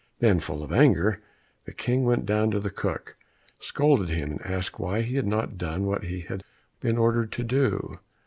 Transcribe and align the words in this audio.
Then, 0.17 0.39
full 0.39 0.63
of 0.63 0.71
anger, 0.73 1.21
the 1.65 1.71
King 1.71 2.05
went 2.05 2.25
down 2.25 2.49
to 2.49 2.59
the 2.59 2.71
cook, 2.71 3.17
scolded 3.59 4.09
him, 4.09 4.31
and 4.31 4.41
asked 4.41 4.79
why 4.79 5.03
he 5.03 5.15
had 5.15 5.27
not 5.27 5.59
done 5.59 5.85
what 5.85 6.05
he 6.05 6.21
had 6.21 6.43
been 6.79 6.97
ordered 6.97 7.31
to 7.33 7.43
do. 7.43 7.99